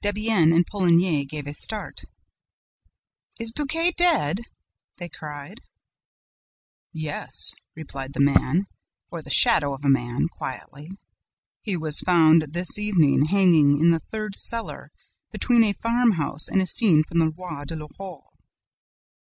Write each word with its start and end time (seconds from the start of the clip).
Debienne 0.00 0.50
and 0.50 0.66
Poligny 0.66 1.26
gave 1.26 1.46
a 1.46 1.52
start. 1.52 2.04
"Is 3.38 3.52
Buquet 3.52 3.90
dead?" 3.98 4.40
they 4.96 5.10
cried. 5.10 5.60
"Yes," 6.90 7.52
replied 7.74 8.14
the 8.14 8.20
man, 8.24 8.66
or 9.10 9.20
the 9.20 9.28
shadow 9.30 9.74
of 9.74 9.84
a 9.84 9.90
man, 9.90 10.26
quietly. 10.28 10.92
"He 11.60 11.76
was 11.76 12.00
found, 12.00 12.54
this 12.54 12.78
evening, 12.78 13.26
hanging 13.26 13.78
in 13.78 13.90
the 13.90 14.00
third 14.00 14.36
cellar, 14.36 14.90
between 15.30 15.62
a 15.64 15.74
farm 15.74 16.12
house 16.12 16.48
and 16.48 16.62
a 16.62 16.66
scene 16.66 17.02
from 17.02 17.18
the 17.18 17.28
Roi 17.28 17.64
de 17.66 17.76
Lahore." 17.76 18.30